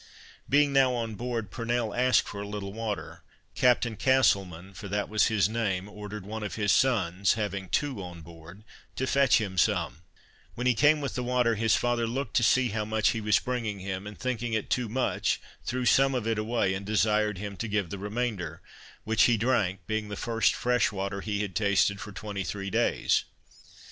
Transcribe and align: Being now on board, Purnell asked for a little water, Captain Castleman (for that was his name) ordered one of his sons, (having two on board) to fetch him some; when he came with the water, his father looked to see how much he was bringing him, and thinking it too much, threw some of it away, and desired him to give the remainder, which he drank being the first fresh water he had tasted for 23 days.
Being 0.49 0.73
now 0.73 0.93
on 0.95 1.13
board, 1.13 1.51
Purnell 1.51 1.93
asked 1.93 2.27
for 2.27 2.41
a 2.41 2.47
little 2.47 2.73
water, 2.73 3.21
Captain 3.53 3.95
Castleman 3.95 4.73
(for 4.73 4.87
that 4.87 5.09
was 5.09 5.27
his 5.27 5.47
name) 5.47 5.87
ordered 5.87 6.25
one 6.25 6.41
of 6.41 6.55
his 6.55 6.71
sons, 6.71 7.33
(having 7.33 7.69
two 7.69 8.01
on 8.01 8.21
board) 8.21 8.63
to 8.95 9.05
fetch 9.05 9.39
him 9.39 9.59
some; 9.59 10.01
when 10.55 10.65
he 10.65 10.73
came 10.73 11.01
with 11.01 11.13
the 11.13 11.21
water, 11.21 11.53
his 11.53 11.75
father 11.75 12.07
looked 12.07 12.33
to 12.37 12.41
see 12.41 12.69
how 12.69 12.83
much 12.83 13.09
he 13.09 13.21
was 13.21 13.37
bringing 13.37 13.77
him, 13.77 14.07
and 14.07 14.17
thinking 14.17 14.53
it 14.53 14.71
too 14.71 14.89
much, 14.89 15.39
threw 15.63 15.85
some 15.85 16.15
of 16.15 16.25
it 16.25 16.39
away, 16.39 16.73
and 16.73 16.83
desired 16.87 17.37
him 17.37 17.55
to 17.57 17.67
give 17.67 17.91
the 17.91 17.99
remainder, 17.99 18.59
which 19.03 19.25
he 19.25 19.37
drank 19.37 19.85
being 19.85 20.09
the 20.09 20.15
first 20.15 20.55
fresh 20.55 20.91
water 20.91 21.21
he 21.21 21.43
had 21.43 21.55
tasted 21.55 22.01
for 22.01 22.11
23 22.11 22.71
days. 22.71 23.25